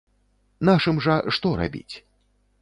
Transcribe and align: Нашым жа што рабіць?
Нашым 0.69 0.97
жа 1.07 1.19
што 1.37 1.53
рабіць? 1.61 1.95